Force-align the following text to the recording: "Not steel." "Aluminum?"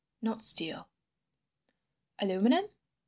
"Not 0.19 0.41
steel." 0.41 0.89
"Aluminum?" 2.17 2.67